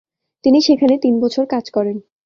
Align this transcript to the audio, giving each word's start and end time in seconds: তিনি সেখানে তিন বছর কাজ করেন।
তিনি 0.43 0.59
সেখানে 0.61 0.95
তিন 0.97 1.15
বছর 1.19 1.43
কাজ 1.45 1.65
করেন। 1.69 1.97